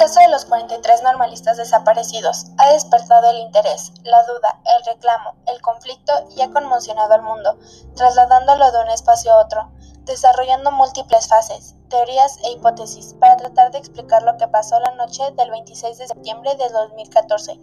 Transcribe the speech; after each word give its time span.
caso 0.00 0.20
de 0.20 0.28
los 0.28 0.46
43 0.46 1.02
normalistas 1.02 1.58
desaparecidos 1.58 2.46
ha 2.56 2.72
despertado 2.72 3.28
el 3.32 3.40
interés, 3.40 3.92
la 4.02 4.22
duda, 4.22 4.58
el 4.64 4.94
reclamo, 4.94 5.34
el 5.46 5.60
conflicto 5.60 6.14
y 6.34 6.40
ha 6.40 6.50
conmocionado 6.50 7.12
al 7.12 7.20
mundo, 7.20 7.58
trasladándolo 7.96 8.72
de 8.72 8.80
un 8.80 8.88
espacio 8.88 9.30
a 9.30 9.44
otro, 9.44 9.70
desarrollando 10.06 10.72
múltiples 10.72 11.28
fases, 11.28 11.74
teorías 11.90 12.38
e 12.44 12.52
hipótesis 12.52 13.12
para 13.20 13.36
tratar 13.36 13.72
de 13.72 13.78
explicar 13.78 14.22
lo 14.22 14.38
que 14.38 14.48
pasó 14.48 14.80
la 14.80 14.92
noche 14.92 15.32
del 15.32 15.50
26 15.50 15.98
de 15.98 16.08
septiembre 16.08 16.54
de 16.54 16.70
2014 16.70 17.60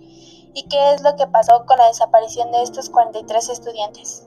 y 0.53 0.67
qué 0.69 0.93
es 0.93 1.01
lo 1.01 1.15
que 1.15 1.25
pasó 1.25 1.65
con 1.65 1.79
la 1.79 1.87
desaparición 1.87 2.51
de 2.51 2.61
estos 2.61 2.91
43 2.91 3.49
estudiantes. 3.49 4.26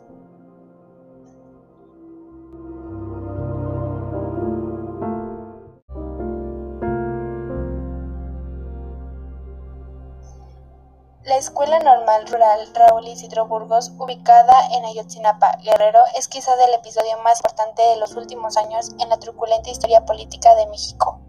La 11.22 11.36
Escuela 11.36 11.78
Normal 11.80 12.26
Rural 12.28 12.66
Raúl 12.72 13.06
Isidro 13.06 13.46
Burgos, 13.46 13.92
ubicada 13.98 14.54
en 14.72 14.86
Ayotzinapa, 14.86 15.58
Guerrero, 15.62 16.00
es 16.16 16.28
quizás 16.28 16.56
el 16.66 16.72
episodio 16.72 17.18
más 17.22 17.40
importante 17.40 17.82
de 17.82 17.96
los 17.96 18.16
últimos 18.16 18.56
años 18.56 18.92
en 18.98 19.10
la 19.10 19.18
truculenta 19.18 19.68
historia 19.68 20.06
política 20.06 20.54
de 20.54 20.66
México. 20.68 21.20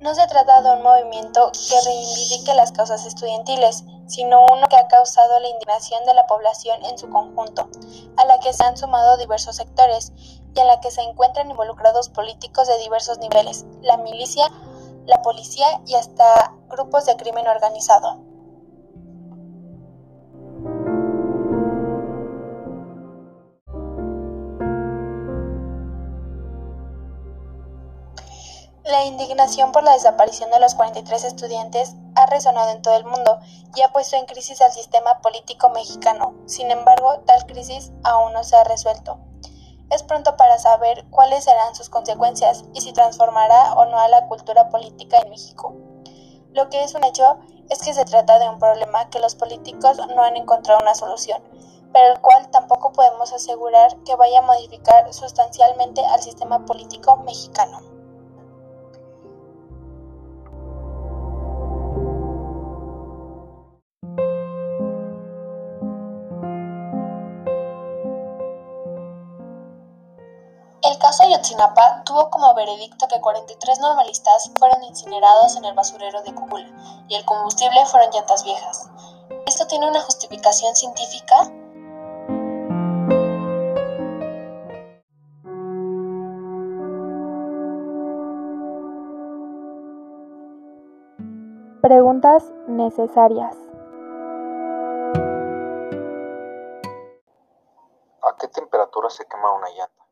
No 0.00 0.14
se 0.14 0.26
trata 0.28 0.62
de 0.62 0.70
un 0.70 0.82
movimiento 0.84 1.50
que 1.52 1.80
reivindique 1.84 2.54
las 2.54 2.70
causas 2.70 3.04
estudiantiles, 3.04 3.82
sino 4.08 4.44
uno 4.50 4.66
que 4.68 4.76
ha 4.76 4.88
causado 4.88 5.38
la 5.38 5.48
indignación 5.48 6.04
de 6.04 6.14
la 6.14 6.26
población 6.26 6.84
en 6.84 6.98
su 6.98 7.08
conjunto, 7.08 7.68
a 8.16 8.24
la 8.24 8.40
que 8.40 8.52
se 8.52 8.64
han 8.64 8.76
sumado 8.76 9.16
diversos 9.18 9.56
sectores 9.56 10.12
y 10.54 10.60
en 10.60 10.66
la 10.66 10.80
que 10.80 10.90
se 10.90 11.02
encuentran 11.02 11.50
involucrados 11.50 12.08
políticos 12.08 12.66
de 12.66 12.78
diversos 12.78 13.18
niveles, 13.18 13.66
la 13.82 13.98
milicia, 13.98 14.44
la 15.04 15.22
policía 15.22 15.66
y 15.86 15.94
hasta 15.94 16.54
grupos 16.68 17.06
de 17.06 17.16
crimen 17.16 17.46
organizado. 17.46 18.24
La 28.84 29.04
indignación 29.04 29.70
por 29.70 29.82
la 29.82 29.92
desaparición 29.92 30.50
de 30.50 30.60
los 30.60 30.74
43 30.74 31.24
estudiantes 31.24 31.94
ha 32.18 32.26
resonado 32.26 32.70
en 32.70 32.82
todo 32.82 32.96
el 32.96 33.04
mundo 33.04 33.38
y 33.76 33.82
ha 33.82 33.92
puesto 33.92 34.16
en 34.16 34.26
crisis 34.26 34.60
al 34.60 34.72
sistema 34.72 35.20
político 35.20 35.70
mexicano. 35.70 36.34
Sin 36.46 36.70
embargo, 36.72 37.20
tal 37.26 37.46
crisis 37.46 37.92
aún 38.02 38.32
no 38.32 38.42
se 38.42 38.56
ha 38.56 38.64
resuelto. 38.64 39.18
Es 39.90 40.02
pronto 40.02 40.36
para 40.36 40.58
saber 40.58 41.06
cuáles 41.10 41.44
serán 41.44 41.76
sus 41.76 41.88
consecuencias 41.88 42.64
y 42.74 42.80
si 42.80 42.92
transformará 42.92 43.74
o 43.74 43.86
no 43.86 43.98
a 44.00 44.08
la 44.08 44.26
cultura 44.26 44.68
política 44.68 45.18
en 45.18 45.30
México. 45.30 45.76
Lo 46.52 46.68
que 46.68 46.82
es 46.82 46.94
un 46.94 47.04
hecho 47.04 47.38
es 47.70 47.78
que 47.82 47.94
se 47.94 48.04
trata 48.04 48.40
de 48.40 48.48
un 48.48 48.58
problema 48.58 49.08
que 49.10 49.20
los 49.20 49.36
políticos 49.36 49.96
no 50.14 50.22
han 50.24 50.36
encontrado 50.36 50.80
una 50.82 50.96
solución, 50.96 51.40
pero 51.92 52.14
el 52.14 52.20
cual 52.20 52.50
tampoco 52.50 52.92
podemos 52.92 53.32
asegurar 53.32 53.96
que 54.04 54.16
vaya 54.16 54.40
a 54.40 54.42
modificar 54.42 55.12
sustancialmente 55.14 56.04
al 56.04 56.20
sistema 56.20 56.66
político 56.66 57.16
mexicano. 57.18 57.87
El 70.98 71.02
caso 71.02 71.22
Ayotzinapa 71.22 72.02
tuvo 72.04 72.28
como 72.28 72.52
veredicto 72.54 73.06
que 73.06 73.20
43 73.20 73.78
normalistas 73.78 74.50
fueron 74.58 74.82
incinerados 74.82 75.54
en 75.56 75.64
el 75.64 75.72
basurero 75.72 76.22
de 76.22 76.34
Cúcula 76.34 76.66
y 77.06 77.14
el 77.14 77.24
combustible 77.24 77.86
fueron 77.86 78.10
llantas 78.10 78.42
viejas. 78.42 78.90
¿Esto 79.46 79.68
tiene 79.68 79.88
una 79.88 80.00
justificación 80.00 80.74
científica? 80.74 81.36
Preguntas 91.80 92.42
necesarias. 92.66 93.54
¿A 98.20 98.36
qué 98.36 98.48
temperatura 98.48 99.08
se 99.10 99.24
quema 99.26 99.52
una 99.52 99.68
llanta? 99.68 100.07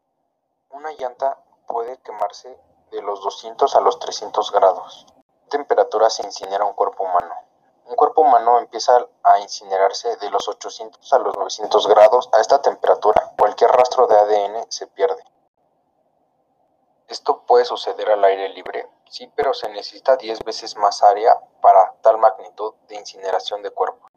Una 0.77 0.93
llanta 0.93 1.39
puede 1.67 1.97
quemarse 2.03 2.55
de 2.91 3.01
los 3.01 3.23
200 3.23 3.75
a 3.77 3.81
los 3.81 3.99
300 3.99 4.53
grados. 4.53 5.07
¿A 5.47 5.49
temperatura 5.49 6.11
se 6.11 6.23
incinera 6.23 6.67
un 6.67 6.75
cuerpo 6.75 7.03
humano? 7.03 7.35
Un 7.87 7.97
cuerpo 7.97 8.21
humano 8.21 8.59
empieza 8.59 8.93
a 9.23 9.41
incinerarse 9.41 10.17
de 10.17 10.29
los 10.29 10.47
800 10.47 11.11
a 11.15 11.19
los 11.21 11.35
900 11.35 11.87
grados. 11.87 12.29
A 12.35 12.43
esta 12.43 12.61
temperatura, 12.61 13.33
cualquier 13.39 13.71
rastro 13.71 14.07
de 14.07 14.19
ADN 14.19 14.67
se 14.71 14.87
pierde. 14.89 15.25
Esto 17.09 17.41
puede 17.47 17.65
suceder 17.65 18.11
al 18.11 18.23
aire 18.25 18.51
libre, 18.51 18.87
sí, 19.09 19.33
pero 19.35 19.55
se 19.55 19.71
necesita 19.71 20.17
10 20.17 20.45
veces 20.45 20.77
más 20.77 21.03
área 21.03 21.41
para 21.63 21.95
tal 22.03 22.19
magnitud 22.19 22.75
de 22.89 22.97
incineración 22.97 23.63
de 23.63 23.71
cuerpo. 23.71 24.09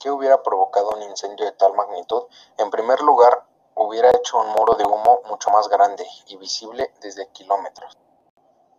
¿Qué 0.00 0.10
hubiera 0.10 0.42
provocado 0.42 0.90
un 0.90 1.02
incendio 1.02 1.46
de 1.46 1.52
tal 1.52 1.72
magnitud? 1.74 2.24
En 2.58 2.68
primer 2.68 3.00
lugar, 3.00 3.46
hubiera 3.74 4.10
hecho 4.10 4.38
un 4.38 4.48
muro 4.48 4.74
de 4.74 4.84
humo 4.84 5.20
mucho 5.28 5.50
más 5.50 5.68
grande 5.68 6.06
y 6.26 6.36
visible 6.36 6.92
desde 7.00 7.28
kilómetros. 7.28 7.96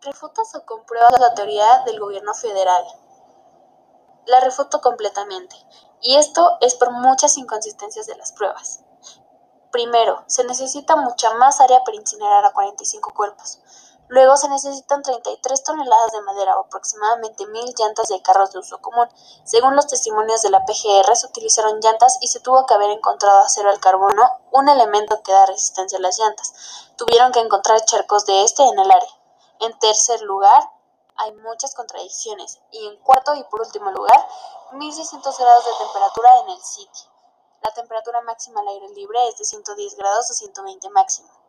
¿Refutas 0.01 0.53
o 0.55 0.65
compruebas 0.65 1.19
la 1.19 1.33
teoría 1.33 1.83
del 1.85 1.99
gobierno 1.99 2.33
federal? 2.33 2.83
La 4.25 4.39
refuto 4.39 4.81
completamente, 4.81 5.55
y 6.01 6.15
esto 6.15 6.57
es 6.61 6.75
por 6.75 6.91
muchas 6.91 7.37
inconsistencias 7.37 8.05
de 8.07 8.15
las 8.15 8.31
pruebas. 8.33 8.83
Primero, 9.71 10.23
se 10.27 10.43
necesita 10.43 10.95
mucha 10.95 11.33
más 11.35 11.59
área 11.59 11.83
para 11.83 11.97
incinerar 11.97 12.45
a 12.45 12.53
45 12.53 13.13
cuerpos. 13.13 13.59
Luego 14.13 14.37
se 14.37 14.47
necesitan 14.47 15.01
33 15.01 15.63
toneladas 15.63 16.11
de 16.11 16.21
madera 16.21 16.55
o 16.59 16.65
aproximadamente 16.65 17.45
1.000 17.45 17.73
llantas 17.75 18.09
de 18.09 18.21
carros 18.21 18.51
de 18.51 18.59
uso 18.59 18.79
común. 18.79 19.09
Según 19.43 19.75
los 19.75 19.87
testimonios 19.87 20.43
de 20.43 20.51
la 20.51 20.63
PGR, 20.67 21.15
se 21.15 21.25
utilizaron 21.25 21.79
llantas 21.79 22.19
y 22.21 22.27
se 22.27 22.39
tuvo 22.39 22.67
que 22.67 22.75
haber 22.75 22.91
encontrado 22.91 23.39
acero 23.39 23.71
al 23.71 23.79
carbono, 23.79 24.29
un 24.51 24.69
elemento 24.69 25.19
que 25.23 25.31
da 25.31 25.47
resistencia 25.47 25.97
a 25.97 26.01
las 26.01 26.19
llantas. 26.19 26.53
Tuvieron 26.95 27.31
que 27.31 27.39
encontrar 27.39 27.83
charcos 27.85 28.27
de 28.27 28.43
este 28.43 28.61
en 28.61 28.77
el 28.77 28.91
área. 28.91 29.19
En 29.61 29.79
tercer 29.79 30.21
lugar, 30.21 30.61
hay 31.15 31.31
muchas 31.37 31.73
contradicciones. 31.73 32.61
Y 32.69 32.85
en 32.85 32.97
cuarto 32.97 33.33
y 33.33 33.43
por 33.45 33.61
último 33.61 33.89
lugar, 33.89 34.27
1.600 34.73 35.39
grados 35.39 35.65
de 35.65 35.85
temperatura 35.85 36.39
en 36.41 36.49
el 36.49 36.61
sitio. 36.61 37.09
La 37.63 37.73
temperatura 37.73 38.21
máxima 38.21 38.59
al 38.61 38.67
aire 38.67 38.89
libre 38.89 39.27
es 39.29 39.37
de 39.39 39.45
110 39.45 39.95
grados 39.95 40.29
a 40.29 40.35
120 40.35 40.87
máximo. 40.91 41.42